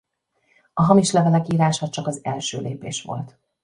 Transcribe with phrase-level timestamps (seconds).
[0.73, 3.37] A hamis levelek írása csak az első lépés volt.